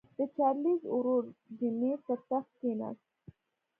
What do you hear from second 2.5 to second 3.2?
کېناست.